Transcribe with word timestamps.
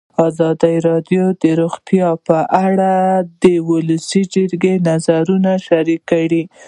ازادي 0.27 0.75
راډیو 0.87 1.23
د 1.41 1.43
روغتیا 1.61 2.09
په 2.27 2.37
اړه 2.65 2.93
د 3.43 3.45
ولسي 3.69 4.21
جرګې 4.33 4.73
نظرونه 4.89 5.51
شریک 5.67 6.01
کړي. 6.11 6.43